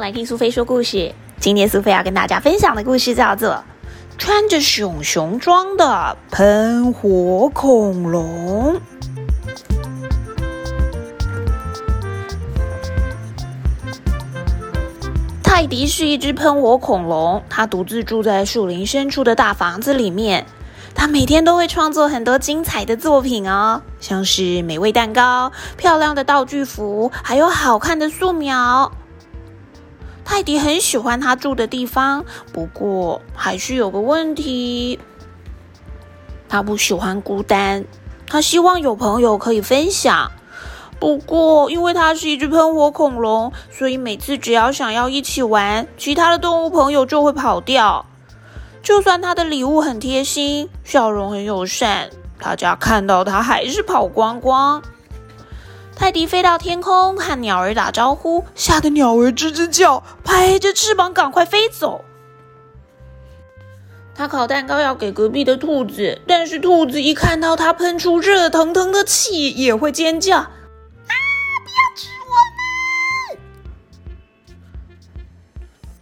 [0.00, 1.14] 迎来听苏菲说故事。
[1.38, 3.50] 今天苏菲要跟大家分享的故事叫做
[4.16, 8.74] 《穿着熊熊装的喷火恐龙》。
[15.42, 20.46] 泰迪是一只喷火恐龙，它独自住在树林深处的大房子里面。
[20.94, 28.90] 它每天都会创作很多精彩的作品哦，像是美味蛋糕、漂亮的道具服，还有好看的素描。
[30.30, 34.96] 泰迪很喜欢他住的地方，不过还是有个问题，
[36.48, 37.84] 他不喜欢孤单，
[38.28, 40.30] 他希望有朋友可以分享。
[41.00, 48.06] 不过，因为他是一只喷火恐龙，所以每次只要想要一起玩，其他的动物朋友就会跑掉。
[48.84, 54.80] 就算他的礼物很贴心，笑容很友善，大家看到他还是跑光光。
[56.00, 62.06] 泰迪飞到天空和鸟儿打招呼，吓得鸟儿吱吱叫，拍着翅膀赶快飞走。
[64.14, 70.48] 他烤蛋糕要给隔壁的兔子，但是兔子一看到他喷出热腾腾的气，也会尖叫：“啊！
[71.64, 73.40] 不要吃我们！”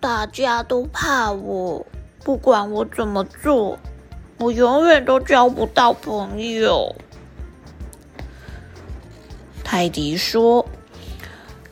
[0.00, 1.86] 大家都怕我。
[2.24, 3.78] 不管我怎么做，
[4.38, 6.96] 我永远都交不到朋友。
[9.72, 10.66] 泰迪说：“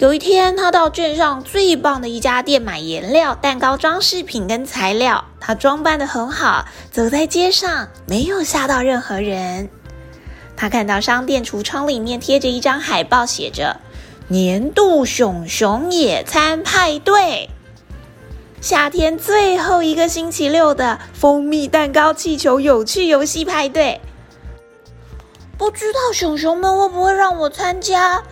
[0.01, 5.23] 有一天，他到镇上最棒的一家店买颜料、蛋糕装饰品跟材料。
[5.39, 9.69] 他装扮的很好，走在街上没有吓到任何人。
[10.57, 13.79] 他看到商店橱窗里面贴着一张海报，写着
[14.29, 17.51] ‘年度熊熊野餐派对’。”
[18.63, 24.01] 夏天最后一个星期六的蜂蜜蛋糕气球有趣游戏派对，
[25.61, 28.23] 不知道熊熊们会不会让我参加？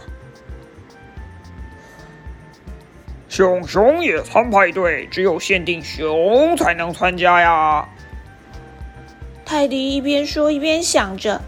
[3.28, 7.86] 熊熊野餐派对只有限定熊才能参加呀！
[9.44, 11.42] 泰迪一边说一边想着，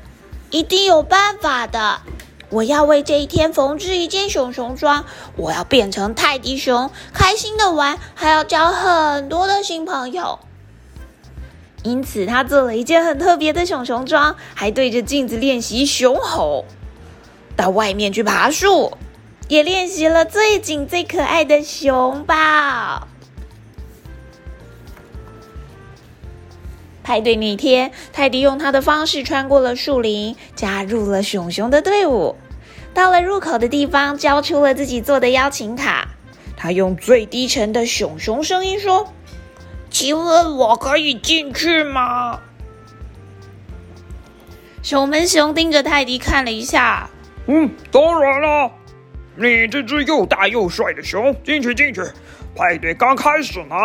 [0.51, 2.03] 一定有办法的。
[2.51, 10.41] 我要为这一天缝制一件熊熊装，我要变成泰迪熊，开心的玩，还要交很多的新朋友。
[11.83, 16.67] 因此，他做了一件很特别的熊熊装，还对着镜子练习熊吼，
[17.57, 18.99] 到外面去爬树，
[19.49, 23.09] 也练习了最紧最可爱的熊抱。
[27.03, 32.37] 派对那天，泰迪用他的方式穿过了树林，加入了熊熊的队伍。
[32.93, 36.09] 到了入口的地方，交出了自己做的邀请卡。
[36.57, 39.13] 他用最低沉的熊熊声音说
[39.91, 42.41] ：“请问我可以进去吗？”
[44.83, 47.11] 熊门熊盯着泰迪看了一下
[47.47, 48.71] ，“嗯，当然了，
[49.37, 52.01] 你这只又大又帅的熊，进去进去，
[52.55, 53.77] 派对刚开始呢。”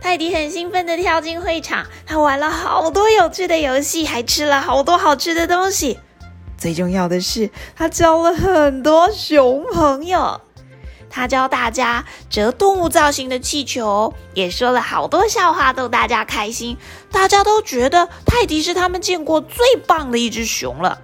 [0.00, 5.98] 泰迪很兴奋的跳进会场，他玩了好多有趣的游戏，还吃了好多好吃的东西。
[6.58, 10.40] 最重要的是，他交了很多熊朋友。
[11.14, 16.76] 他教大家折动物造型的气球，也说了好多笑话逗大家开心。
[17.08, 21.00] 大家都觉得泰迪是他们见过最棒的一只熊了。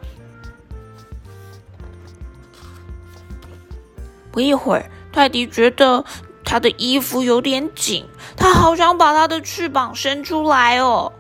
[4.33, 6.05] 不一会儿，泰迪觉得。
[6.43, 8.05] 他的衣服有点紧，
[8.37, 11.13] 他好想把他的翅膀伸出来哦。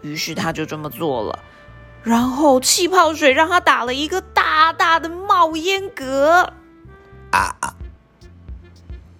[0.00, 1.38] 于是他就这么做了，
[2.02, 6.50] 然后气泡水让他打了一个大大的冒烟格。
[7.30, 7.54] 啊！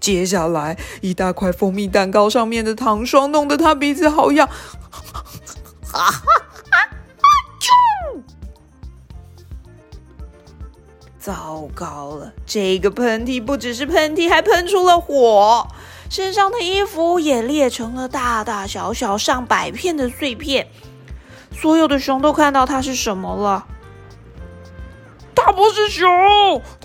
[0.04, 4.46] 接下来一大块蜂蜜蛋糕上面的糖霜弄得他鼻子好痒。
[5.92, 6.10] 啊！
[11.18, 12.34] 糟糕了！
[12.44, 15.66] 这个喷嚏不只是喷嚏，还喷出了火，
[16.10, 20.68] 身上的衣服也裂成了大大小小上百片的碎片。
[21.50, 23.64] 所有的熊都看到它是什么了？
[25.34, 26.06] 它不是熊，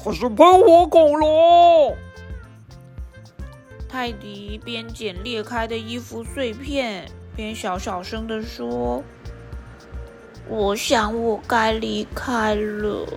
[0.01, 1.97] 它是喷火恐龙。
[3.91, 9.03] 泰迪边捡裂开的衣服碎片，边小小声的说
[10.47, 13.07] ：“我想我该离开了。”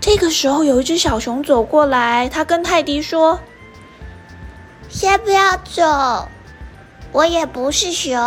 [0.00, 3.38] 这个时候，有一只小熊走过来，它跟泰迪说
[4.88, 6.26] ：“先不要走，
[7.12, 8.18] 我也不是熊，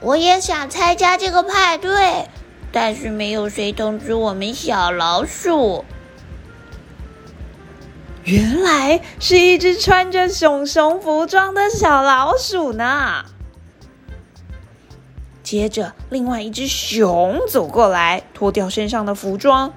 [0.00, 2.28] 我也想参加这个派对，
[2.72, 5.84] 但是没有谁通知我们小老鼠。”
[8.24, 13.24] 原来是一只穿着熊熊服装的小老鼠呢。
[15.42, 19.74] 接着，另外一只熊走过来，脱掉身上的服装。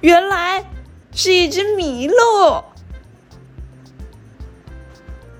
[0.00, 0.64] 原来
[1.12, 2.64] 是一只麋鹿，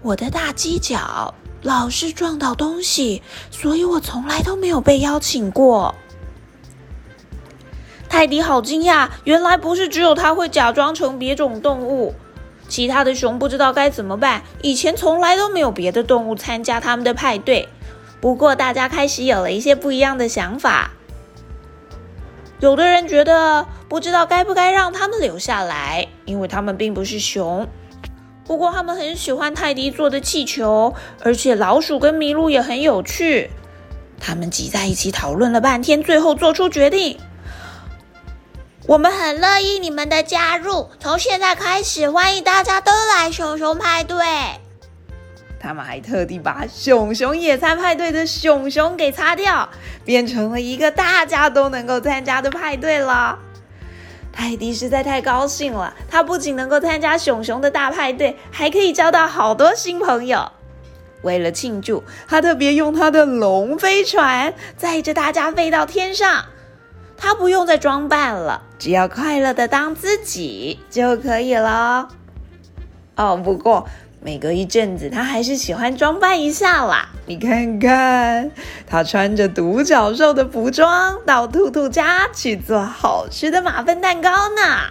[0.02, 5.94] 我的大犄角老是撞到东西，所以我从来都没有被邀请过。
[8.10, 12.14] 泰迪好惊讶，原来不是只有他会假装成别种动物。
[12.73, 17.69] 其他的熊不知道该怎么办，以前从来都没有别的动物参加他们的派对。
[18.19, 20.93] 不过大家开始有了一些不一样的想法。
[22.61, 27.69] 有的人觉得不知道该不该让他们留下来，因为他们并不是熊。
[28.47, 33.51] 不过他们很喜欢泰迪做的气球，而且老鼠跟麋鹿也很有趣。
[34.19, 37.19] 他们挤在一起讨论了半天，最后做出决定。
[38.88, 44.17] 我们很乐意你们的加入，从现在开始，欢迎大家都来熊熊派对。
[45.61, 49.69] 他们还特地把熊熊野餐派对的熊熊给擦掉，
[50.05, 53.38] 变成了一个大家都能够参加的派对了。
[54.32, 60.50] 泰迪实在太高兴了，他不仅能够参加熊熊的大派对，还可以交到好多新朋友。
[61.23, 66.46] 为了庆祝，他特别用他的龙飞船载着大家飞到天上。
[67.23, 72.09] 他不用再装扮了，只要快乐的当自己就可以了。
[73.15, 73.87] 哦，不过
[74.21, 77.11] 每隔一阵子，他还是喜欢装扮一下啦。
[77.27, 78.51] 你看看，
[78.89, 84.91] 他穿着独角兽的服装到兔兔家去做好吃的马粪蛋糕呢。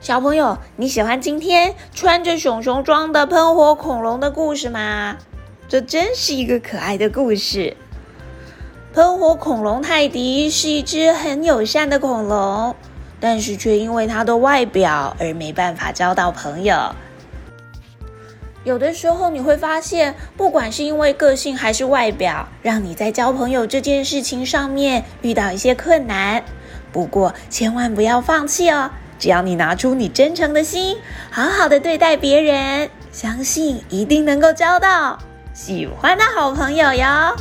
[0.00, 5.16] 小朋友，你喜欢今天穿着熊熊装的喷火恐龙的故事吗？
[5.66, 7.76] 这真是一个可爱的故事。
[8.94, 12.76] 喷火恐龙泰迪是一只很友善的恐龙，
[13.18, 16.94] 但是却因为它的外表而没办法交到朋友。
[18.62, 26.44] 有的时候你会发现，不管是因为个性还是外表，让你在交朋友这件事情上面遇到一些困难。
[26.92, 28.88] 不过千万不要放弃哦！
[29.18, 30.96] 只要你拿出你真诚的心，
[31.32, 35.18] 好好的对待别人，相信一定能够交到
[35.52, 37.36] 喜欢的好朋友哟。